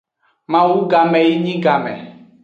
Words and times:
Mawu 0.51 0.77
game 0.91 1.19
yi 1.27 1.35
nyi 1.43 1.53
game. 1.63 1.93